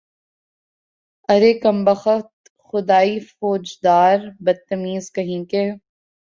[1.29, 2.27] ارے کم بخت،
[2.65, 5.63] خدائی فوجدار، بدتمیز کہیں کے